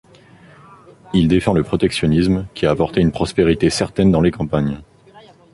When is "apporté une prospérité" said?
2.71-3.69